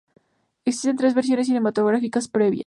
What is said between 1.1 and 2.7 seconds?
versiones cinematográficas previas.